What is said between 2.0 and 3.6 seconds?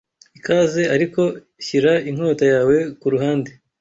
inkota yawe ku ruhande